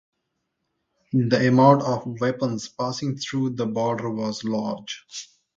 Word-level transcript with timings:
The 1.13 1.47
amount 1.47 1.83
of 1.83 2.19
weapons 2.19 2.67
passing 2.69 3.17
through 3.19 3.51
the 3.51 3.67
border 3.67 4.09
was 4.09 4.43
large. 4.43 5.05